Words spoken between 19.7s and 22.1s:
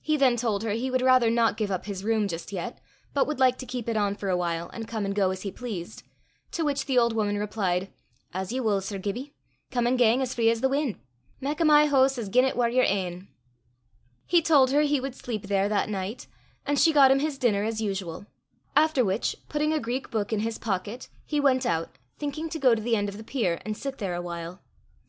a Greek book in his pocket, he went out,